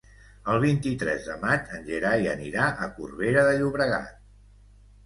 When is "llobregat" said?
3.63-4.19